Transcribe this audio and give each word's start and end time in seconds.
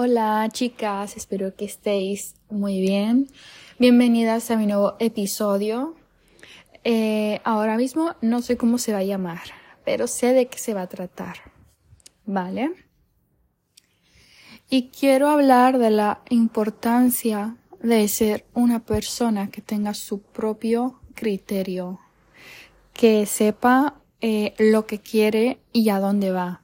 Hola 0.00 0.48
chicas, 0.52 1.16
espero 1.16 1.56
que 1.56 1.64
estéis 1.64 2.36
muy 2.48 2.80
bien. 2.80 3.26
Bienvenidas 3.80 4.48
a 4.52 4.56
mi 4.56 4.64
nuevo 4.64 4.94
episodio. 5.00 5.96
Eh, 6.84 7.40
ahora 7.42 7.76
mismo 7.76 8.14
no 8.20 8.40
sé 8.40 8.56
cómo 8.56 8.78
se 8.78 8.92
va 8.92 8.98
a 8.98 9.02
llamar, 9.02 9.42
pero 9.84 10.06
sé 10.06 10.34
de 10.34 10.46
qué 10.46 10.56
se 10.56 10.72
va 10.72 10.82
a 10.82 10.86
tratar. 10.86 11.38
¿Vale? 12.26 12.70
Y 14.70 14.90
quiero 14.90 15.30
hablar 15.30 15.78
de 15.78 15.90
la 15.90 16.22
importancia 16.30 17.56
de 17.82 18.06
ser 18.06 18.46
una 18.54 18.78
persona 18.78 19.50
que 19.50 19.62
tenga 19.62 19.94
su 19.94 20.22
propio 20.22 21.00
criterio, 21.14 21.98
que 22.92 23.26
sepa 23.26 24.00
eh, 24.20 24.54
lo 24.60 24.86
que 24.86 25.00
quiere 25.00 25.58
y 25.72 25.88
a 25.88 25.98
dónde 25.98 26.30
va 26.30 26.62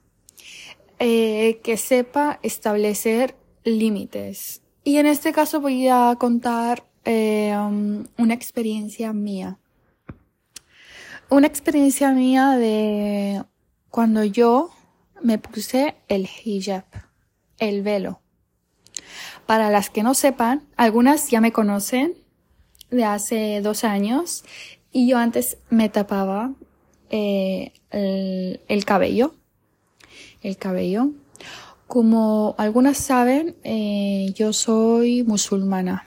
eh, 1.07 1.61
que 1.63 1.77
sepa 1.77 2.39
establecer 2.43 3.37
límites. 3.63 4.63
Y 4.85 4.97
en 4.97 5.05
este 5.05 5.35
caso 5.35 5.61
voy 5.61 5.87
a 5.87 6.17
contar 6.19 6.83
eh, 7.05 7.55
um, 7.55 8.07
una 8.17 8.33
experiencia 8.33 9.13
mía. 9.13 9.59
Una 11.29 11.47
experiencia 11.47 12.11
mía 12.13 12.53
de 12.53 13.45
cuando 13.91 14.25
yo 14.25 14.71
me 15.21 15.37
puse 15.37 15.95
el 16.09 16.27
hijab, 16.43 16.87
el 17.59 17.83
velo. 17.83 18.23
Para 19.45 19.69
las 19.69 19.91
que 19.91 20.03
no 20.03 20.15
sepan, 20.15 20.67
algunas 20.75 21.29
ya 21.29 21.43
me 21.43 21.53
conocen 21.53 22.15
de 22.91 23.05
hace 23.05 23.61
dos 23.61 23.85
años 23.85 24.43
y 24.91 25.07
yo 25.07 25.19
antes 25.19 25.59
me 25.69 25.91
tapaba 25.91 26.55
eh, 27.11 27.75
el 27.91 28.85
cabello 28.87 29.35
el 30.45 30.57
cabello. 30.57 31.11
Como 31.89 32.55
algunas 32.59 32.97
saben, 32.99 33.57
eh, 33.65 34.33
yo 34.37 34.53
soy 34.53 35.25
musulmana. 35.25 36.05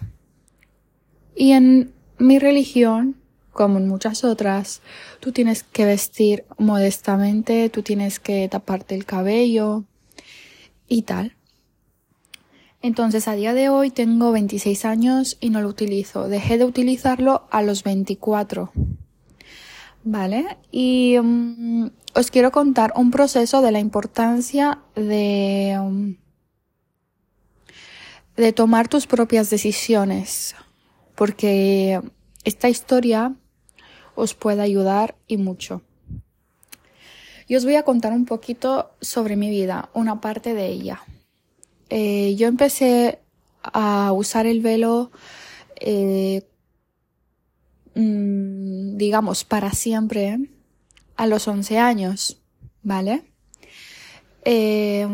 Y 1.35 1.51
en 1.51 1.93
mi 2.17 2.39
religión, 2.39 3.17
como 3.51 3.77
en 3.77 3.87
muchas 3.87 4.23
otras, 4.23 4.81
tú 5.19 5.31
tienes 5.31 5.63
que 5.63 5.85
vestir 5.85 6.45
modestamente, 6.57 7.69
tú 7.69 7.83
tienes 7.83 8.19
que 8.19 8.47
taparte 8.47 8.95
el 8.95 9.05
cabello 9.05 9.83
y 10.87 11.01
tal. 11.01 11.35
Entonces 12.81 13.27
a 13.27 13.35
día 13.35 13.53
de 13.53 13.69
hoy 13.69 13.89
tengo 13.89 14.31
26 14.31 14.85
años 14.85 15.37
y 15.39 15.49
no 15.49 15.61
lo 15.61 15.69
utilizo. 15.69 16.27
Dejé 16.27 16.57
de 16.57 16.65
utilizarlo 16.65 17.47
a 17.49 17.61
los 17.61 17.83
24. 17.83 18.71
¿Vale? 20.03 20.57
Y 20.71 21.17
mm, 21.21 21.87
os 22.17 22.31
quiero 22.31 22.51
contar 22.51 22.93
un 22.95 23.11
proceso 23.11 23.61
de 23.61 23.71
la 23.71 23.79
importancia 23.79 24.79
de, 24.95 25.77
um, 25.79 26.15
de 28.35 28.51
tomar 28.53 28.87
tus 28.87 29.05
propias 29.05 29.51
decisiones, 29.51 30.55
porque 31.13 32.01
esta 32.43 32.69
historia 32.69 33.35
os 34.15 34.33
puede 34.33 34.63
ayudar 34.63 35.15
y 35.27 35.37
mucho. 35.37 35.83
Y 37.47 37.55
os 37.55 37.65
voy 37.65 37.75
a 37.75 37.83
contar 37.83 38.13
un 38.13 38.25
poquito 38.25 38.89
sobre 38.99 39.35
mi 39.35 39.51
vida, 39.51 39.89
una 39.93 40.19
parte 40.19 40.55
de 40.55 40.69
ella. 40.69 41.03
Eh, 41.89 42.33
yo 42.35 42.47
empecé 42.47 43.19
a 43.61 44.11
usar 44.11 44.47
el 44.47 44.61
velo, 44.61 45.11
eh, 45.79 46.41
mm, 47.93 48.97
digamos, 48.97 49.43
para 49.43 49.71
siempre 49.71 50.39
a 51.17 51.27
los 51.27 51.47
11 51.47 51.77
años, 51.79 52.41
¿vale? 52.83 53.23
Eh, 54.45 55.07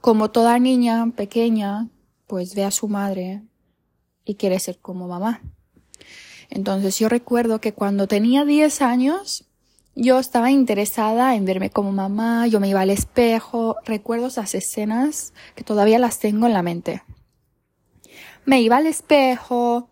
como 0.00 0.30
toda 0.30 0.58
niña 0.58 1.10
pequeña, 1.16 1.88
pues 2.26 2.54
ve 2.54 2.64
a 2.64 2.70
su 2.70 2.88
madre 2.88 3.42
y 4.24 4.34
quiere 4.34 4.58
ser 4.58 4.78
como 4.78 5.08
mamá. 5.08 5.40
Entonces 6.50 6.98
yo 6.98 7.08
recuerdo 7.08 7.60
que 7.60 7.72
cuando 7.72 8.06
tenía 8.06 8.44
10 8.44 8.82
años, 8.82 9.46
yo 9.94 10.18
estaba 10.18 10.50
interesada 10.50 11.34
en 11.34 11.44
verme 11.44 11.70
como 11.70 11.90
mamá, 11.90 12.46
yo 12.46 12.60
me 12.60 12.68
iba 12.68 12.82
al 12.82 12.90
espejo, 12.90 13.76
recuerdo 13.84 14.26
esas 14.26 14.54
escenas 14.54 15.32
que 15.54 15.64
todavía 15.64 15.98
las 15.98 16.18
tengo 16.18 16.46
en 16.46 16.52
la 16.52 16.62
mente. 16.62 17.02
Me 18.44 18.60
iba 18.60 18.76
al 18.76 18.86
espejo, 18.86 19.88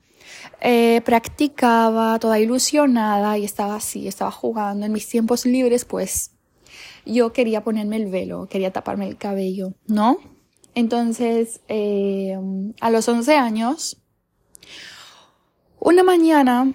eh, 0.66 1.02
practicaba 1.04 2.19
toda 2.19 2.41
ilusionada 2.41 3.36
y 3.36 3.44
estaba 3.44 3.76
así, 3.76 4.08
estaba 4.08 4.30
jugando. 4.30 4.86
En 4.86 4.92
mis 4.92 5.06
tiempos 5.06 5.44
libres, 5.44 5.84
pues 5.84 6.30
yo 7.04 7.34
quería 7.34 7.62
ponerme 7.62 7.97
el 7.97 8.06
velo, 8.06 8.48
quería 8.48 8.72
taparme 8.72 9.06
el 9.06 9.19
cabello, 9.19 9.74
¿no? 9.86 10.16
Entonces, 10.74 11.60
eh, 11.69 12.38
a 12.80 12.91
los 12.91 13.06
11 13.06 13.36
años, 13.36 13.98
una 15.80 16.03
mañana, 16.03 16.72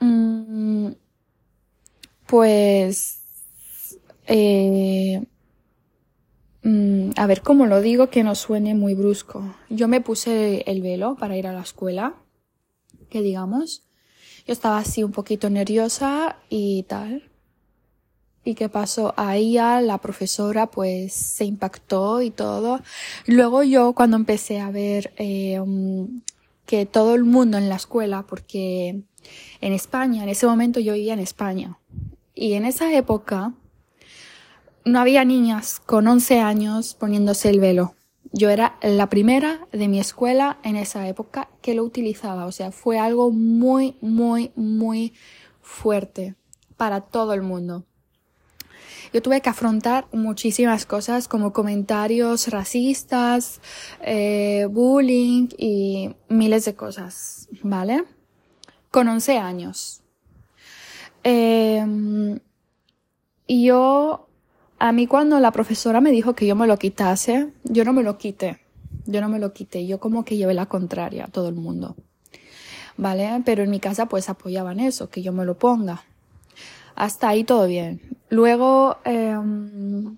mm, 0.00 0.88
pues, 2.26 3.22
eh, 4.26 5.24
mm, 6.64 7.10
a 7.16 7.26
ver 7.26 7.40
cómo 7.40 7.64
lo 7.64 7.80
digo 7.80 8.10
que 8.10 8.24
no 8.24 8.34
suene 8.34 8.74
muy 8.74 8.92
brusco. 8.92 9.56
Yo 9.70 9.88
me 9.88 10.02
puse 10.02 10.70
el 10.70 10.82
velo 10.82 11.16
para 11.16 11.34
ir 11.38 11.46
a 11.46 11.54
la 11.54 11.62
escuela 11.62 12.14
que 13.12 13.22
digamos. 13.22 13.84
Yo 14.46 14.52
estaba 14.52 14.78
así 14.78 15.04
un 15.04 15.12
poquito 15.12 15.50
nerviosa 15.50 16.36
y 16.48 16.84
tal. 16.84 17.30
¿Y 18.44 18.54
qué 18.54 18.68
pasó? 18.68 19.14
Ahí 19.16 19.52
ya 19.52 19.80
la 19.80 19.98
profesora 19.98 20.66
pues 20.68 21.12
se 21.12 21.44
impactó 21.44 22.22
y 22.22 22.30
todo. 22.30 22.80
Luego 23.26 23.62
yo 23.62 23.92
cuando 23.92 24.16
empecé 24.16 24.58
a 24.58 24.70
ver 24.70 25.12
eh, 25.16 25.60
um, 25.60 26.22
que 26.66 26.86
todo 26.86 27.14
el 27.14 27.24
mundo 27.24 27.58
en 27.58 27.68
la 27.68 27.76
escuela, 27.76 28.24
porque 28.26 29.04
en 29.60 29.72
España, 29.72 30.24
en 30.24 30.30
ese 30.30 30.46
momento 30.46 30.80
yo 30.80 30.94
vivía 30.94 31.12
en 31.12 31.20
España. 31.20 31.78
Y 32.34 32.54
en 32.54 32.64
esa 32.64 32.92
época 32.92 33.52
no 34.84 34.98
había 34.98 35.24
niñas 35.24 35.80
con 35.84 36.08
11 36.08 36.40
años 36.40 36.94
poniéndose 36.94 37.50
el 37.50 37.60
velo 37.60 37.94
yo 38.32 38.48
era 38.48 38.76
la 38.82 39.08
primera 39.08 39.66
de 39.72 39.88
mi 39.88 40.00
escuela 40.00 40.58
en 40.62 40.76
esa 40.76 41.06
época 41.06 41.48
que 41.60 41.74
lo 41.74 41.84
utilizaba. 41.84 42.46
O 42.46 42.52
sea, 42.52 42.72
fue 42.72 42.98
algo 42.98 43.30
muy, 43.30 43.96
muy, 44.00 44.52
muy 44.56 45.12
fuerte 45.60 46.34
para 46.76 47.02
todo 47.02 47.34
el 47.34 47.42
mundo. 47.42 47.84
Yo 49.12 49.20
tuve 49.20 49.42
que 49.42 49.50
afrontar 49.50 50.06
muchísimas 50.12 50.86
cosas 50.86 51.28
como 51.28 51.52
comentarios 51.52 52.48
racistas, 52.48 53.60
eh, 54.00 54.66
bullying 54.70 55.48
y 55.58 56.16
miles 56.28 56.64
de 56.64 56.74
cosas, 56.74 57.48
¿vale? 57.62 58.04
Con 58.90 59.08
11 59.08 59.36
años. 59.36 60.02
Eh, 61.24 61.84
yo 63.46 64.28
a 64.82 64.90
mí 64.90 65.06
cuando 65.06 65.38
la 65.38 65.52
profesora 65.52 66.00
me 66.00 66.10
dijo 66.10 66.34
que 66.34 66.44
yo 66.44 66.56
me 66.56 66.66
lo 66.66 66.76
quitase, 66.76 67.52
yo 67.62 67.84
no 67.84 67.92
me 67.92 68.02
lo 68.02 68.18
quité. 68.18 68.58
Yo 69.06 69.20
no 69.20 69.28
me 69.28 69.38
lo 69.38 69.52
quité. 69.52 69.86
Yo 69.86 70.00
como 70.00 70.24
que 70.24 70.36
llevé 70.36 70.54
la 70.54 70.66
contraria 70.66 71.26
a 71.26 71.28
todo 71.28 71.48
el 71.48 71.54
mundo. 71.54 71.94
¿Vale? 72.96 73.40
Pero 73.44 73.62
en 73.62 73.70
mi 73.70 73.78
casa 73.78 74.06
pues 74.06 74.28
apoyaban 74.28 74.80
eso, 74.80 75.08
que 75.08 75.22
yo 75.22 75.32
me 75.32 75.44
lo 75.44 75.56
ponga. 75.56 76.02
Hasta 76.96 77.28
ahí 77.28 77.44
todo 77.44 77.68
bien. 77.68 78.00
Luego, 78.28 78.96
em, 79.04 80.16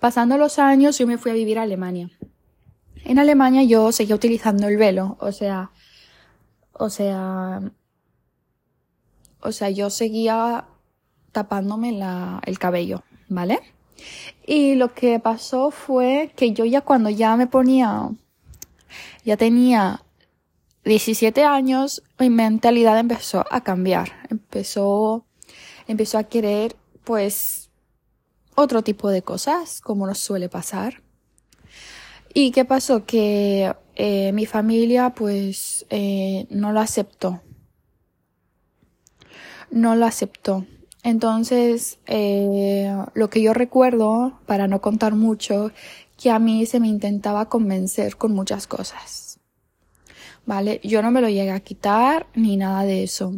pasando 0.00 0.36
los 0.38 0.58
años, 0.58 0.98
yo 0.98 1.06
me 1.06 1.16
fui 1.16 1.30
a 1.30 1.34
vivir 1.34 1.60
a 1.60 1.62
Alemania. 1.62 2.10
En 3.04 3.20
Alemania 3.20 3.62
yo 3.62 3.92
seguía 3.92 4.16
utilizando 4.16 4.66
el 4.66 4.76
velo, 4.76 5.18
o 5.20 5.30
sea, 5.30 5.70
o 6.72 6.90
sea, 6.90 7.60
o 9.40 9.52
sea, 9.52 9.70
yo 9.70 9.88
seguía 9.88 10.64
tapándome 11.30 11.92
la, 11.92 12.40
el 12.44 12.58
cabello, 12.58 13.04
¿vale? 13.28 13.60
Y 14.46 14.74
lo 14.74 14.94
que 14.94 15.18
pasó 15.20 15.70
fue 15.70 16.32
que 16.36 16.52
yo 16.52 16.64
ya 16.64 16.80
cuando 16.80 17.10
ya 17.10 17.36
me 17.36 17.46
ponía, 17.46 18.10
ya 19.24 19.36
tenía 19.36 20.02
17 20.84 21.44
años, 21.44 22.02
mi 22.18 22.30
mentalidad 22.30 22.98
empezó 22.98 23.44
a 23.50 23.62
cambiar. 23.62 24.12
Empezó, 24.30 25.26
empezó 25.86 26.18
a 26.18 26.24
querer, 26.24 26.76
pues, 27.04 27.70
otro 28.54 28.82
tipo 28.82 29.10
de 29.10 29.22
cosas, 29.22 29.80
como 29.80 30.06
nos 30.06 30.18
suele 30.18 30.48
pasar. 30.48 31.02
¿Y 32.32 32.50
qué 32.52 32.64
pasó? 32.64 33.04
Que 33.04 33.74
eh, 33.96 34.32
mi 34.32 34.46
familia, 34.46 35.10
pues, 35.10 35.86
eh, 35.90 36.46
no 36.50 36.72
lo 36.72 36.80
aceptó. 36.80 37.42
No 39.70 39.94
lo 39.96 40.06
aceptó. 40.06 40.66
Entonces, 41.02 41.98
eh, 42.06 42.94
lo 43.14 43.30
que 43.30 43.42
yo 43.42 43.54
recuerdo, 43.54 44.38
para 44.46 44.68
no 44.68 44.80
contar 44.80 45.14
mucho, 45.14 45.72
que 46.18 46.30
a 46.30 46.38
mí 46.38 46.66
se 46.66 46.80
me 46.80 46.88
intentaba 46.88 47.48
convencer 47.48 48.16
con 48.16 48.32
muchas 48.32 48.66
cosas. 48.66 49.38
¿Vale? 50.44 50.80
Yo 50.84 51.02
no 51.02 51.10
me 51.10 51.20
lo 51.20 51.28
llegué 51.28 51.52
a 51.52 51.60
quitar 51.60 52.26
ni 52.34 52.56
nada 52.56 52.82
de 52.82 53.04
eso. 53.04 53.34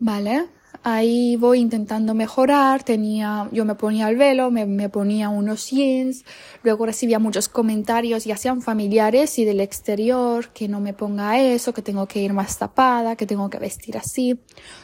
¿Vale? 0.00 0.46
Ahí 0.84 1.36
voy 1.36 1.60
intentando 1.60 2.12
mejorar, 2.14 2.84
tenía, 2.84 3.48
yo 3.52 3.64
me 3.64 3.74
ponía 3.74 4.08
el 4.10 4.16
velo, 4.16 4.50
me, 4.50 4.66
me, 4.66 4.90
ponía 4.90 5.30
unos 5.30 5.70
jeans, 5.70 6.24
luego 6.62 6.84
recibía 6.84 7.18
muchos 7.18 7.48
comentarios, 7.48 8.26
ya 8.26 8.36
sean 8.36 8.60
familiares 8.60 9.38
y 9.38 9.46
del 9.46 9.60
exterior, 9.60 10.50
que 10.50 10.68
no 10.68 10.80
me 10.80 10.92
ponga 10.92 11.40
eso, 11.40 11.72
que 11.72 11.80
tengo 11.80 12.06
que 12.06 12.20
ir 12.20 12.34
más 12.34 12.58
tapada, 12.58 13.16
que 13.16 13.26
tengo 13.26 13.48
que 13.48 13.58
vestir 13.58 13.96
así. 13.96 14.38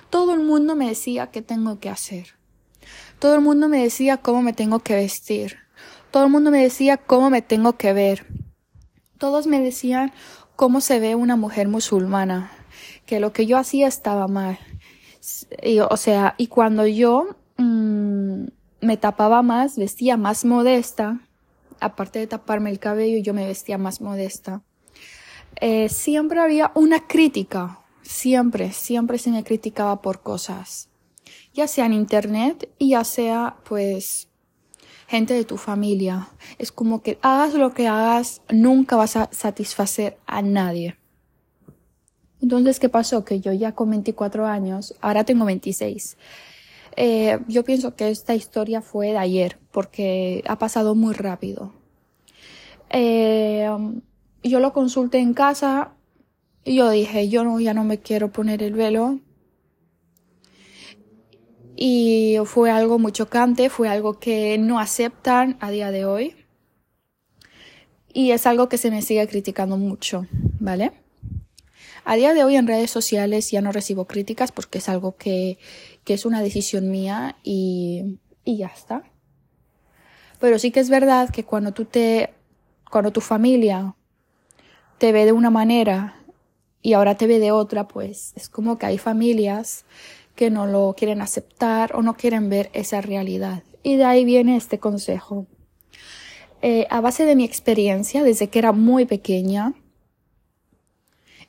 Todo 0.08 0.32
el 0.32 0.40
mundo 0.40 0.74
me 0.74 0.88
decía 0.88 1.26
qué 1.26 1.42
tengo 1.42 1.78
que 1.78 1.90
hacer. 1.90 2.28
Todo 3.18 3.34
el 3.34 3.42
mundo 3.42 3.68
me 3.68 3.82
decía 3.82 4.16
cómo 4.16 4.40
me 4.40 4.54
tengo 4.54 4.78
que 4.78 4.94
vestir. 4.94 5.58
Todo 6.10 6.24
el 6.24 6.30
mundo 6.30 6.50
me 6.50 6.62
decía 6.62 6.96
cómo 6.96 7.28
me 7.28 7.42
tengo 7.42 7.76
que 7.76 7.92
ver. 7.92 8.26
Todos 9.18 9.46
me 9.46 9.60
decían 9.60 10.12
cómo 10.56 10.80
se 10.80 10.98
ve 10.98 11.14
una 11.14 11.36
mujer 11.36 11.68
musulmana, 11.68 12.50
que 13.04 13.20
lo 13.20 13.34
que 13.34 13.44
yo 13.44 13.58
hacía 13.58 13.86
estaba 13.86 14.26
mal 14.28 14.58
y, 15.62 15.80
o 15.80 15.96
sea, 15.96 16.34
y 16.38 16.46
cuando 16.46 16.86
yo 16.86 17.36
mmm, 17.56 18.44
me 18.80 18.96
tapaba 18.96 19.42
más, 19.42 19.76
vestía 19.76 20.16
más 20.16 20.44
modesta, 20.44 21.20
aparte 21.80 22.18
de 22.18 22.26
taparme 22.26 22.70
el 22.70 22.78
cabello, 22.78 23.18
yo 23.18 23.34
me 23.34 23.46
vestía 23.46 23.78
más 23.78 24.00
modesta. 24.00 24.62
Eh, 25.60 25.88
siempre 25.88 26.40
había 26.40 26.72
una 26.74 27.06
crítica, 27.06 27.80
siempre, 28.02 28.72
siempre 28.72 29.18
se 29.18 29.30
me 29.30 29.44
criticaba 29.44 30.00
por 30.00 30.22
cosas, 30.22 30.88
ya 31.52 31.66
sea 31.66 31.86
en 31.86 31.92
internet 31.92 32.70
y 32.78 32.90
ya 32.90 33.04
sea, 33.04 33.56
pues, 33.68 34.28
gente 35.08 35.34
de 35.34 35.44
tu 35.44 35.56
familia. 35.56 36.28
Es 36.58 36.70
como 36.70 37.02
que 37.02 37.18
hagas 37.20 37.54
lo 37.54 37.74
que 37.74 37.88
hagas, 37.88 38.42
nunca 38.48 38.96
vas 38.96 39.16
a 39.16 39.28
satisfacer 39.32 40.18
a 40.26 40.40
nadie. 40.40 40.99
Entonces, 42.42 42.80
¿qué 42.80 42.88
pasó? 42.88 43.24
Que 43.24 43.40
yo 43.40 43.52
ya 43.52 43.72
con 43.72 43.90
24 43.90 44.46
años, 44.46 44.94
ahora 45.00 45.24
tengo 45.24 45.44
26. 45.44 46.16
Eh, 46.96 47.38
yo 47.48 47.64
pienso 47.64 47.94
que 47.94 48.10
esta 48.10 48.34
historia 48.34 48.82
fue 48.82 49.08
de 49.08 49.18
ayer, 49.18 49.58
porque 49.70 50.42
ha 50.46 50.58
pasado 50.58 50.94
muy 50.94 51.14
rápido. 51.14 51.72
Eh, 52.90 53.68
yo 54.42 54.60
lo 54.60 54.72
consulté 54.72 55.18
en 55.18 55.34
casa 55.34 55.92
y 56.64 56.76
yo 56.76 56.90
dije, 56.90 57.28
yo 57.28 57.44
no, 57.44 57.60
ya 57.60 57.74
no 57.74 57.84
me 57.84 57.98
quiero 57.98 58.32
poner 58.32 58.62
el 58.62 58.74
velo. 58.74 59.20
Y 61.76 62.36
fue 62.44 62.70
algo 62.70 62.98
muy 62.98 63.12
chocante, 63.12 63.70
fue 63.70 63.88
algo 63.88 64.18
que 64.18 64.58
no 64.58 64.78
aceptan 64.78 65.56
a 65.60 65.70
día 65.70 65.90
de 65.90 66.04
hoy. 66.04 66.34
Y 68.12 68.32
es 68.32 68.46
algo 68.46 68.68
que 68.68 68.76
se 68.76 68.90
me 68.90 69.02
sigue 69.02 69.26
criticando 69.28 69.76
mucho, 69.76 70.26
¿vale? 70.58 70.92
A 72.10 72.16
día 72.16 72.34
de 72.34 72.42
hoy 72.42 72.56
en 72.56 72.66
redes 72.66 72.90
sociales 72.90 73.52
ya 73.52 73.60
no 73.60 73.70
recibo 73.70 74.08
críticas 74.08 74.50
porque 74.50 74.78
es 74.78 74.88
algo 74.88 75.14
que, 75.16 75.58
que 76.02 76.12
es 76.12 76.26
una 76.26 76.42
decisión 76.42 76.90
mía 76.90 77.36
y, 77.44 78.18
y 78.44 78.56
ya 78.56 78.66
está. 78.66 79.04
Pero 80.40 80.58
sí 80.58 80.72
que 80.72 80.80
es 80.80 80.90
verdad 80.90 81.30
que 81.30 81.44
cuando 81.44 81.70
tú 81.70 81.84
te, 81.84 82.34
cuando 82.90 83.12
tu 83.12 83.20
familia 83.20 83.94
te 84.98 85.12
ve 85.12 85.24
de 85.24 85.30
una 85.30 85.50
manera 85.50 86.16
y 86.82 86.94
ahora 86.94 87.16
te 87.16 87.28
ve 87.28 87.38
de 87.38 87.52
otra, 87.52 87.86
pues 87.86 88.32
es 88.34 88.48
como 88.48 88.76
que 88.76 88.86
hay 88.86 88.98
familias 88.98 89.84
que 90.34 90.50
no 90.50 90.66
lo 90.66 90.96
quieren 90.98 91.22
aceptar 91.22 91.94
o 91.94 92.02
no 92.02 92.16
quieren 92.16 92.50
ver 92.50 92.70
esa 92.72 93.00
realidad. 93.00 93.62
Y 93.84 93.94
de 93.94 94.04
ahí 94.06 94.24
viene 94.24 94.56
este 94.56 94.80
consejo. 94.80 95.46
Eh, 96.60 96.88
a 96.90 97.00
base 97.00 97.24
de 97.24 97.36
mi 97.36 97.44
experiencia, 97.44 98.24
desde 98.24 98.48
que 98.48 98.58
era 98.58 98.72
muy 98.72 99.04
pequeña, 99.06 99.74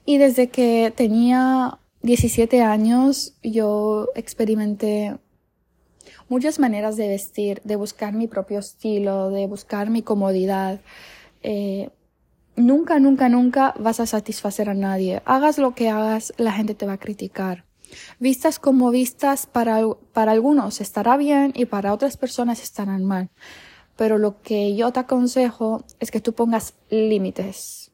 y 0.05 0.17
desde 0.17 0.49
que 0.49 0.93
tenía 0.95 1.79
17 2.01 2.61
años 2.61 3.35
yo 3.43 4.07
experimenté 4.15 5.17
muchas 6.29 6.59
maneras 6.59 6.97
de 6.97 7.07
vestir, 7.07 7.61
de 7.63 7.75
buscar 7.75 8.13
mi 8.13 8.27
propio 8.27 8.59
estilo, 8.59 9.29
de 9.29 9.45
buscar 9.47 9.89
mi 9.89 10.01
comodidad. 10.01 10.81
Eh, 11.43 11.89
nunca, 12.55 12.99
nunca, 12.99 13.29
nunca 13.29 13.73
vas 13.79 13.99
a 13.99 14.05
satisfacer 14.05 14.69
a 14.69 14.73
nadie. 14.73 15.21
Hagas 15.25 15.57
lo 15.57 15.75
que 15.75 15.89
hagas, 15.89 16.33
la 16.37 16.53
gente 16.53 16.73
te 16.73 16.85
va 16.85 16.93
a 16.93 16.99
criticar. 16.99 17.65
Vistas 18.19 18.57
como 18.57 18.89
vistas, 18.89 19.45
para, 19.45 19.81
para 20.13 20.31
algunos 20.31 20.79
estará 20.81 21.17
bien 21.17 21.51
y 21.55 21.65
para 21.65 21.93
otras 21.93 22.17
personas 22.17 22.63
estarán 22.63 23.03
mal. 23.03 23.29
Pero 23.97 24.17
lo 24.17 24.41
que 24.41 24.75
yo 24.75 24.91
te 24.91 25.01
aconsejo 25.01 25.83
es 25.99 26.09
que 26.09 26.21
tú 26.21 26.33
pongas 26.33 26.73
límites 26.89 27.90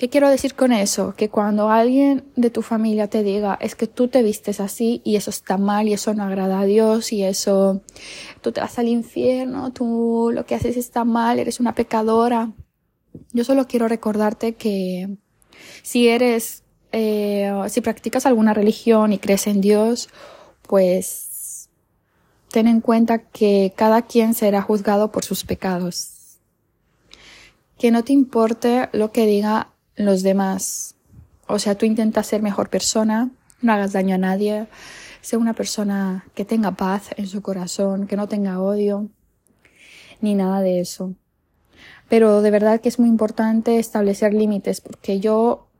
¿Qué 0.00 0.08
quiero 0.08 0.30
decir 0.30 0.54
con 0.54 0.72
eso? 0.72 1.12
Que 1.14 1.28
cuando 1.28 1.68
alguien 1.68 2.24
de 2.34 2.48
tu 2.48 2.62
familia 2.62 3.08
te 3.08 3.22
diga 3.22 3.58
es 3.60 3.74
que 3.74 3.86
tú 3.86 4.08
te 4.08 4.22
vistes 4.22 4.58
así 4.58 5.02
y 5.04 5.16
eso 5.16 5.28
está 5.28 5.58
mal 5.58 5.88
y 5.88 5.92
eso 5.92 6.14
no 6.14 6.24
agrada 6.24 6.60
a 6.60 6.64
Dios 6.64 7.12
y 7.12 7.22
eso 7.22 7.82
tú 8.40 8.50
te 8.50 8.62
vas 8.62 8.78
al 8.78 8.88
infierno, 8.88 9.74
tú 9.74 10.30
lo 10.32 10.46
que 10.46 10.54
haces 10.54 10.78
está 10.78 11.04
mal, 11.04 11.38
eres 11.38 11.60
una 11.60 11.74
pecadora. 11.74 12.50
Yo 13.34 13.44
solo 13.44 13.68
quiero 13.68 13.88
recordarte 13.88 14.54
que 14.54 15.18
si 15.82 16.08
eres, 16.08 16.62
eh, 16.92 17.52
si 17.68 17.82
practicas 17.82 18.24
alguna 18.24 18.54
religión 18.54 19.12
y 19.12 19.18
crees 19.18 19.46
en 19.48 19.60
Dios, 19.60 20.08
pues 20.66 21.68
ten 22.48 22.68
en 22.68 22.80
cuenta 22.80 23.18
que 23.18 23.74
cada 23.76 24.00
quien 24.00 24.32
será 24.32 24.62
juzgado 24.62 25.12
por 25.12 25.26
sus 25.26 25.44
pecados. 25.44 26.38
Que 27.76 27.90
no 27.90 28.02
te 28.02 28.14
importe 28.14 28.88
lo 28.94 29.12
que 29.12 29.26
diga 29.26 29.74
los 29.96 30.22
demás. 30.22 30.96
O 31.46 31.58
sea, 31.58 31.76
tú 31.76 31.86
intentas 31.86 32.26
ser 32.26 32.42
mejor 32.42 32.70
persona, 32.70 33.30
no 33.60 33.72
hagas 33.72 33.92
daño 33.92 34.14
a 34.14 34.18
nadie, 34.18 34.68
sé 35.20 35.36
una 35.36 35.54
persona 35.54 36.24
que 36.34 36.44
tenga 36.44 36.72
paz 36.72 37.10
en 37.16 37.26
su 37.26 37.42
corazón, 37.42 38.06
que 38.06 38.16
no 38.16 38.28
tenga 38.28 38.60
odio, 38.60 39.08
ni 40.20 40.34
nada 40.34 40.60
de 40.60 40.80
eso. 40.80 41.14
Pero 42.08 42.42
de 42.42 42.50
verdad 42.50 42.80
que 42.80 42.88
es 42.88 42.98
muy 42.98 43.08
importante 43.08 43.78
establecer 43.78 44.34
límites, 44.34 44.80
porque 44.80 45.20
yo 45.20 45.70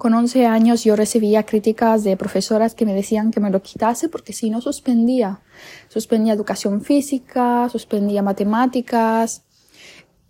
con 0.00 0.14
11 0.14 0.46
años 0.46 0.84
yo 0.84 0.96
recibía 0.96 1.44
críticas 1.44 2.04
de 2.04 2.16
profesoras 2.16 2.74
que 2.74 2.86
me 2.86 2.94
decían 2.94 3.30
que 3.30 3.40
me 3.40 3.50
lo 3.50 3.60
quitase 3.60 4.08
porque 4.08 4.32
si 4.32 4.48
no 4.48 4.62
suspendía. 4.62 5.40
Suspendía 5.88 6.32
educación 6.32 6.80
física, 6.80 7.68
suspendía 7.68 8.22
matemáticas 8.22 9.42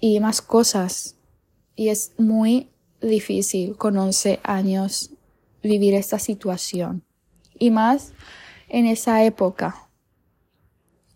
y 0.00 0.19
más 0.19 0.43
cosas. 0.43 1.17
Y 1.76 1.91
es 1.91 2.12
muy 2.19 2.69
difícil 3.00 3.76
con 3.76 3.97
11 3.97 4.41
años 4.43 5.11
vivir 5.62 5.94
esta 5.94 6.19
situación. 6.19 7.02
Y 7.58 7.70
más 7.70 8.12
en 8.69 8.87
esa 8.87 9.25
época 9.25 9.88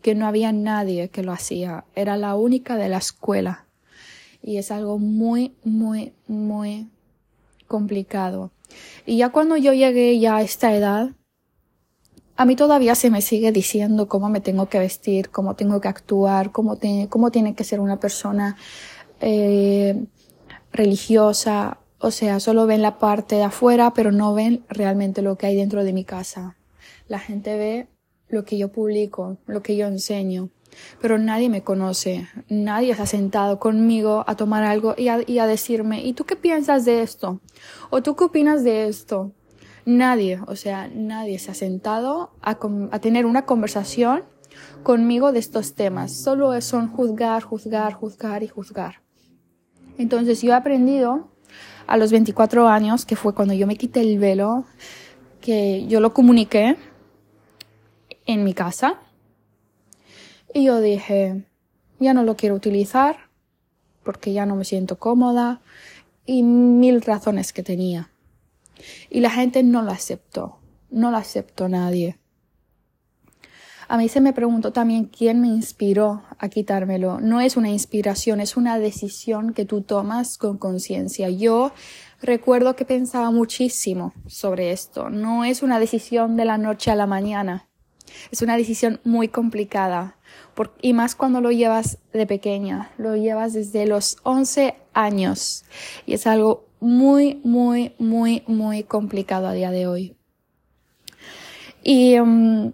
que 0.02 0.14
no 0.14 0.26
había 0.26 0.52
nadie 0.52 1.08
que 1.08 1.22
lo 1.22 1.32
hacía. 1.32 1.86
Era 1.94 2.18
la 2.18 2.34
única 2.34 2.76
de 2.76 2.90
la 2.90 2.98
escuela. 2.98 3.64
Y 4.42 4.58
es 4.58 4.70
algo 4.70 4.98
muy, 4.98 5.54
muy, 5.64 6.12
muy 6.28 6.90
complicado. 7.66 8.50
Y 9.06 9.16
ya 9.16 9.30
cuando 9.30 9.56
yo 9.56 9.72
llegué 9.72 10.18
ya 10.18 10.36
a 10.36 10.42
esta 10.42 10.74
edad, 10.76 11.12
a 12.36 12.44
mí 12.44 12.54
todavía 12.54 12.94
se 12.94 13.10
me 13.10 13.22
sigue 13.22 13.50
diciendo 13.50 14.06
cómo 14.06 14.28
me 14.28 14.40
tengo 14.40 14.68
que 14.68 14.78
vestir, 14.78 15.30
cómo 15.30 15.56
tengo 15.56 15.80
que 15.80 15.88
actuar, 15.88 16.52
cómo, 16.52 16.78
cómo 17.08 17.30
tiene 17.30 17.54
que 17.54 17.64
ser 17.64 17.80
una 17.80 17.98
persona 17.98 18.56
eh, 19.20 20.04
religiosa, 20.74 21.78
o 21.98 22.10
sea, 22.10 22.40
solo 22.40 22.66
ven 22.66 22.82
la 22.82 22.98
parte 22.98 23.36
de 23.36 23.44
afuera, 23.44 23.94
pero 23.94 24.12
no 24.12 24.34
ven 24.34 24.64
realmente 24.68 25.22
lo 25.22 25.38
que 25.38 25.46
hay 25.46 25.56
dentro 25.56 25.84
de 25.84 25.92
mi 25.92 26.04
casa. 26.04 26.56
La 27.08 27.18
gente 27.18 27.56
ve 27.56 27.86
lo 28.28 28.44
que 28.44 28.58
yo 28.58 28.72
publico, 28.72 29.38
lo 29.46 29.62
que 29.62 29.76
yo 29.76 29.86
enseño, 29.86 30.50
pero 31.00 31.16
nadie 31.16 31.48
me 31.48 31.62
conoce, 31.62 32.28
nadie 32.48 32.94
se 32.96 33.02
ha 33.02 33.06
sentado 33.06 33.60
conmigo 33.60 34.24
a 34.26 34.34
tomar 34.36 34.64
algo 34.64 34.94
y 34.98 35.08
a, 35.08 35.46
decirme, 35.46 36.04
¿y 36.04 36.12
tú 36.12 36.24
qué 36.24 36.34
piensas 36.34 36.84
de 36.84 37.02
esto? 37.02 37.40
¿O 37.90 38.02
tú 38.02 38.16
qué 38.16 38.24
opinas 38.24 38.64
de 38.64 38.88
esto? 38.88 39.32
Nadie, 39.86 40.40
o 40.46 40.56
sea, 40.56 40.90
nadie 40.92 41.38
se 41.38 41.52
ha 41.52 41.54
sentado 41.54 42.32
a, 42.42 42.58
a 42.90 42.98
tener 42.98 43.26
una 43.26 43.46
conversación 43.46 44.24
conmigo 44.82 45.30
de 45.30 45.38
estos 45.38 45.74
temas. 45.74 46.12
Solo 46.12 46.60
son 46.62 46.88
juzgar, 46.88 47.44
juzgar, 47.44 47.92
juzgar 47.92 48.42
y 48.42 48.48
juzgar. 48.48 49.03
Entonces 49.98 50.42
yo 50.42 50.52
he 50.52 50.54
aprendido 50.54 51.28
a 51.86 51.96
los 51.96 52.10
24 52.10 52.68
años, 52.68 53.04
que 53.04 53.16
fue 53.16 53.34
cuando 53.34 53.54
yo 53.54 53.66
me 53.66 53.76
quité 53.76 54.00
el 54.00 54.18
velo, 54.18 54.64
que 55.40 55.86
yo 55.86 56.00
lo 56.00 56.14
comuniqué 56.14 56.76
en 58.26 58.44
mi 58.44 58.54
casa. 58.54 59.00
Y 60.52 60.64
yo 60.64 60.80
dije, 60.80 61.44
ya 61.98 62.14
no 62.14 62.22
lo 62.22 62.36
quiero 62.36 62.54
utilizar 62.54 63.16
porque 64.02 64.32
ya 64.32 64.46
no 64.46 64.54
me 64.54 64.64
siento 64.64 64.98
cómoda 64.98 65.60
y 66.26 66.42
mil 66.42 67.00
razones 67.02 67.52
que 67.52 67.62
tenía. 67.62 68.10
Y 69.10 69.20
la 69.20 69.30
gente 69.30 69.62
no 69.62 69.82
lo 69.82 69.90
aceptó, 69.90 70.58
no 70.90 71.10
lo 71.10 71.16
aceptó 71.16 71.68
nadie. 71.68 72.18
A 73.88 73.98
mí 73.98 74.08
se 74.08 74.20
me 74.20 74.32
preguntó 74.32 74.72
también 74.72 75.04
quién 75.04 75.40
me 75.40 75.48
inspiró 75.48 76.22
a 76.38 76.48
quitármelo. 76.48 77.20
No 77.20 77.40
es 77.40 77.56
una 77.56 77.70
inspiración, 77.70 78.40
es 78.40 78.56
una 78.56 78.78
decisión 78.78 79.52
que 79.52 79.64
tú 79.64 79.82
tomas 79.82 80.38
con 80.38 80.58
conciencia. 80.58 81.28
Yo 81.28 81.72
recuerdo 82.22 82.76
que 82.76 82.84
pensaba 82.84 83.30
muchísimo 83.30 84.14
sobre 84.26 84.72
esto. 84.72 85.10
No 85.10 85.44
es 85.44 85.62
una 85.62 85.78
decisión 85.78 86.36
de 86.36 86.46
la 86.46 86.58
noche 86.58 86.90
a 86.90 86.96
la 86.96 87.06
mañana. 87.06 87.68
Es 88.30 88.42
una 88.42 88.56
decisión 88.56 89.00
muy 89.04 89.28
complicada. 89.28 90.16
y 90.80 90.92
más 90.92 91.16
cuando 91.16 91.40
lo 91.40 91.50
llevas 91.50 91.98
de 92.12 92.26
pequeña. 92.26 92.90
Lo 92.96 93.16
llevas 93.16 93.52
desde 93.52 93.86
los 93.86 94.18
11 94.22 94.76
años. 94.92 95.64
Y 96.06 96.14
es 96.14 96.26
algo 96.26 96.66
muy, 96.80 97.40
muy, 97.44 97.94
muy, 97.98 98.44
muy 98.46 98.84
complicado 98.84 99.48
a 99.48 99.52
día 99.52 99.70
de 99.70 99.86
hoy. 99.86 100.16
Y, 101.82 102.18
um, 102.18 102.72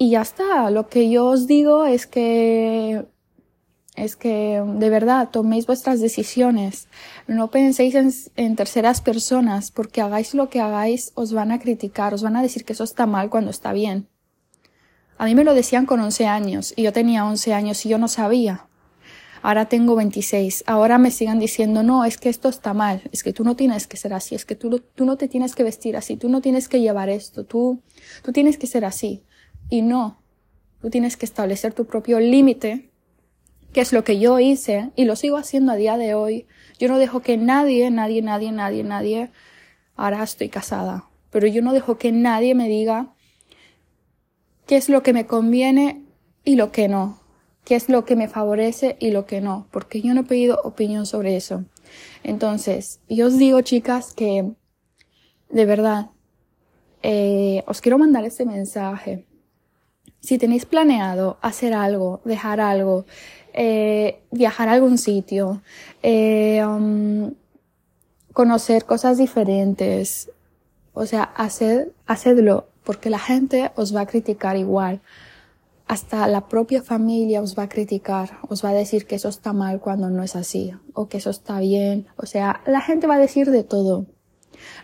y 0.00 0.08
ya 0.08 0.22
está. 0.22 0.70
Lo 0.70 0.88
que 0.88 1.10
yo 1.10 1.26
os 1.26 1.46
digo 1.46 1.84
es 1.84 2.06
que 2.06 3.04
es 3.96 4.16
que 4.16 4.62
de 4.66 4.88
verdad 4.88 5.28
toméis 5.30 5.66
vuestras 5.66 6.00
decisiones. 6.00 6.88
No 7.26 7.50
penséis 7.50 7.94
en, 8.34 8.56
terceras 8.56 9.02
personas, 9.02 9.70
porque 9.70 10.00
hagáis 10.00 10.32
lo 10.32 10.48
que 10.48 10.58
hagáis, 10.58 11.12
os 11.16 11.34
van 11.34 11.52
a 11.52 11.58
criticar, 11.58 12.14
os 12.14 12.22
van 12.22 12.36
a 12.36 12.42
decir 12.42 12.64
que 12.64 12.72
eso 12.72 12.84
está 12.84 13.04
mal 13.04 13.28
cuando 13.28 13.50
está 13.50 13.74
bien. 13.74 14.08
A 15.18 15.26
mí 15.26 15.34
me 15.34 15.44
lo 15.44 15.52
decían 15.52 15.84
con 15.84 16.00
11 16.00 16.26
años, 16.26 16.72
y 16.76 16.84
yo 16.84 16.94
tenía 16.94 17.26
11 17.26 17.52
años 17.52 17.84
y 17.84 17.90
yo 17.90 17.98
no 17.98 18.08
sabía. 18.08 18.68
Ahora 19.42 19.66
tengo 19.66 19.96
26. 19.96 20.64
Ahora 20.66 20.96
me 20.96 21.10
sigan 21.10 21.38
diciendo, 21.38 21.82
no, 21.82 22.06
es 22.06 22.16
que 22.16 22.30
esto 22.30 22.48
está 22.48 22.72
mal, 22.72 23.02
es 23.12 23.22
que 23.22 23.34
tú 23.34 23.44
no 23.44 23.54
tienes 23.54 23.86
que 23.86 23.98
ser 23.98 24.14
así, 24.14 24.34
es 24.34 24.46
que 24.46 24.54
tú, 24.54 24.80
tú 24.94 25.04
no 25.04 25.18
te 25.18 25.28
tienes 25.28 25.54
que 25.54 25.62
vestir 25.62 25.94
así, 25.98 26.16
tú 26.16 26.30
no 26.30 26.40
tienes 26.40 26.68
que 26.68 26.80
llevar 26.80 27.10
esto, 27.10 27.44
tú, 27.44 27.82
tú 28.22 28.32
tienes 28.32 28.56
que 28.56 28.66
ser 28.66 28.86
así. 28.86 29.24
Y 29.70 29.82
no, 29.82 30.20
tú 30.82 30.90
tienes 30.90 31.16
que 31.16 31.24
establecer 31.24 31.72
tu 31.72 31.86
propio 31.86 32.20
límite 32.20 32.90
que 33.72 33.80
es 33.80 33.92
lo 33.92 34.04
que 34.04 34.18
yo 34.18 34.38
hice 34.40 34.90
y 34.96 35.04
lo 35.04 35.16
sigo 35.16 35.36
haciendo 35.36 35.72
a 35.72 35.76
día 35.76 35.96
de 35.96 36.14
hoy. 36.14 36.46
Yo 36.78 36.88
no 36.88 36.98
dejo 36.98 37.20
que 37.20 37.36
nadie, 37.36 37.90
nadie, 37.90 38.22
nadie, 38.22 38.52
nadie, 38.52 38.84
nadie, 38.84 39.30
ahora 39.96 40.22
estoy 40.22 40.48
casada, 40.48 41.04
pero 41.30 41.46
yo 41.46 41.62
no 41.62 41.72
dejo 41.72 41.98
que 41.98 42.12
nadie 42.12 42.54
me 42.54 42.68
diga 42.68 43.14
qué 44.66 44.76
es 44.76 44.88
lo 44.88 45.02
que 45.02 45.12
me 45.12 45.26
conviene 45.26 46.04
y 46.44 46.56
lo 46.56 46.72
que 46.72 46.88
no, 46.88 47.20
qué 47.64 47.76
es 47.76 47.88
lo 47.88 48.04
que 48.04 48.16
me 48.16 48.28
favorece 48.28 48.96
y 48.98 49.10
lo 49.10 49.26
que 49.26 49.40
no, 49.40 49.68
porque 49.70 50.00
yo 50.00 50.14
no 50.14 50.22
he 50.22 50.24
pedido 50.24 50.60
opinión 50.64 51.06
sobre 51.06 51.36
eso. 51.36 51.64
Entonces, 52.22 53.00
yo 53.08 53.26
os 53.26 53.38
digo, 53.38 53.60
chicas, 53.60 54.12
que 54.14 54.52
de 55.48 55.64
verdad, 55.66 56.10
eh, 57.02 57.62
os 57.66 57.80
quiero 57.80 57.98
mandar 57.98 58.24
este 58.24 58.44
mensaje. 58.44 59.26
Si 60.20 60.38
tenéis 60.38 60.66
planeado 60.66 61.38
hacer 61.40 61.72
algo, 61.72 62.20
dejar 62.24 62.60
algo, 62.60 63.06
eh, 63.52 64.22
viajar 64.30 64.68
a 64.68 64.72
algún 64.72 64.98
sitio, 64.98 65.62
eh, 66.02 66.64
um, 66.64 67.32
conocer 68.32 68.84
cosas 68.84 69.18
diferentes. 69.18 70.30
O 70.92 71.06
sea, 71.06 71.22
haced, 71.22 71.88
hacedlo 72.06 72.66
porque 72.84 73.10
la 73.10 73.18
gente 73.18 73.70
os 73.76 73.94
va 73.94 74.02
a 74.02 74.06
criticar 74.06 74.56
igual. 74.56 75.00
Hasta 75.86 76.26
la 76.28 76.48
propia 76.48 76.82
familia 76.82 77.42
os 77.42 77.56
va 77.58 77.64
a 77.64 77.68
criticar, 77.68 78.38
os 78.48 78.64
va 78.64 78.70
a 78.70 78.74
decir 78.74 79.06
que 79.06 79.16
eso 79.16 79.28
está 79.28 79.52
mal 79.52 79.80
cuando 79.80 80.08
no 80.08 80.22
es 80.22 80.36
así, 80.36 80.72
o 80.94 81.08
que 81.08 81.18
eso 81.18 81.30
está 81.30 81.58
bien. 81.60 82.06
O 82.16 82.26
sea, 82.26 82.62
la 82.66 82.80
gente 82.80 83.06
va 83.06 83.14
a 83.16 83.18
decir 83.18 83.50
de 83.50 83.64
todo. 83.64 84.06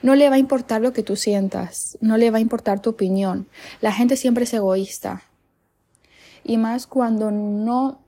No 0.03 0.15
le 0.15 0.29
va 0.29 0.37
a 0.37 0.39
importar 0.39 0.81
lo 0.81 0.93
que 0.93 1.03
tú 1.03 1.17
sientas, 1.17 1.99
no 2.01 2.17
le 2.17 2.31
va 2.31 2.39
a 2.39 2.41
importar 2.41 2.81
tu 2.81 2.91
opinión. 2.91 3.49
La 3.81 3.93
gente 3.93 4.17
siempre 4.17 4.45
es 4.45 4.55
egoísta. 4.55 5.23
Y 6.45 6.59
más 6.59 6.87
cuando 6.87 7.31
no 7.31 8.01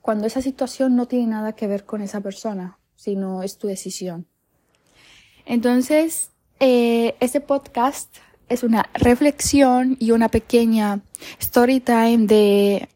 cuando 0.00 0.26
esa 0.26 0.42
situación 0.42 0.96
no 0.96 1.06
tiene 1.06 1.26
nada 1.26 1.52
que 1.52 1.66
ver 1.66 1.84
con 1.84 2.02
esa 2.02 2.20
persona, 2.20 2.78
sino 2.96 3.42
es 3.42 3.58
tu 3.58 3.66
decisión. 3.66 4.26
Entonces, 5.44 6.30
eh, 6.58 7.14
este 7.20 7.40
podcast 7.40 8.16
es 8.48 8.62
una 8.62 8.88
reflexión 8.94 9.96
y 10.00 10.10
una 10.10 10.28
pequeña 10.28 11.00
story 11.38 11.80
time 11.80 12.26
de, 12.26 12.88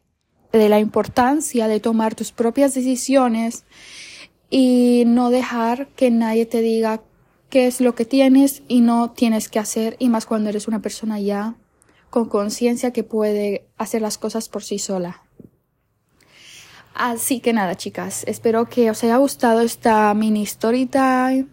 de 0.53 0.69
la 0.69 0.81
importancia 0.81 1.69
de 1.69 1.81
tomar 1.81 2.15
tus 2.15 2.33
propias 2.33 2.75
decisiones 2.75 3.65
y 4.51 5.05
no 5.07 5.31
dejar 5.31 5.89
que 5.89 6.11
nadie 6.11 6.47
te 6.47 6.61
diga 6.61 7.03
qué 7.55 7.69
es 7.69 7.81
lo 7.81 7.95
que 7.95 8.05
tienes 8.05 8.65
y 8.67 8.81
no 8.81 9.13
tienes 9.13 9.49
que 9.49 9.61
hacer, 9.61 9.95
y 10.01 10.09
más 10.09 10.27
cuando 10.27 10.49
eres 10.49 10.67
una 10.67 10.83
persona 10.83 11.21
ya 11.21 11.55
con 12.11 12.29
conciencia 12.29 12.93
que 12.93 13.05
puede 13.05 13.65
hacer 13.79 14.03
las 14.03 14.19
cosas 14.19 14.49
por 14.49 14.65
sí 14.65 14.81
sola. 14.81 15.23
Así 16.95 17.39
que 17.39 17.53
nada, 17.53 17.77
chicas, 17.77 18.25
espero 18.27 18.69
que 18.69 18.91
os 18.91 19.05
haya 19.05 19.19
gustado 19.19 19.61
esta 19.61 20.13
mini 20.15 20.43
story 20.43 20.87
time. 20.87 21.47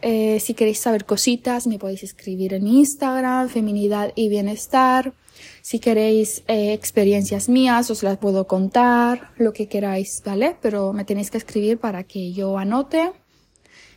Eh, 0.00 0.40
si 0.40 0.54
queréis 0.54 0.78
saber 0.78 1.04
cositas, 1.04 1.66
me 1.66 1.78
podéis 1.78 2.02
escribir 2.02 2.54
en 2.54 2.66
Instagram, 2.66 3.50
Feminidad 3.50 4.10
y 4.14 4.30
Bienestar. 4.30 5.12
Si 5.60 5.80
queréis 5.80 6.44
eh, 6.48 6.72
experiencias 6.72 7.50
mías, 7.50 7.90
os 7.90 8.02
las 8.02 8.16
puedo 8.16 8.46
contar, 8.46 9.32
lo 9.36 9.52
que 9.52 9.68
queráis, 9.68 10.22
¿vale? 10.24 10.56
Pero 10.62 10.94
me 10.94 11.04
tenéis 11.04 11.30
que 11.30 11.36
escribir 11.36 11.76
para 11.76 12.04
que 12.04 12.32
yo 12.32 12.56
anote 12.56 13.12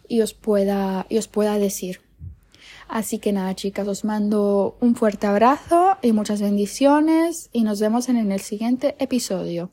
y 0.07 0.21
os 0.21 0.33
pueda, 0.33 1.05
y 1.09 1.17
os 1.17 1.27
pueda 1.27 1.57
decir. 1.57 2.01
Así 2.87 3.19
que 3.19 3.31
nada, 3.31 3.55
chicas, 3.55 3.87
os 3.87 4.03
mando 4.03 4.77
un 4.79 4.95
fuerte 4.95 5.27
abrazo 5.27 5.97
y 6.01 6.11
muchas 6.11 6.41
bendiciones 6.41 7.49
y 7.51 7.63
nos 7.63 7.79
vemos 7.79 8.09
en 8.09 8.31
el 8.31 8.39
siguiente 8.39 8.95
episodio. 8.99 9.71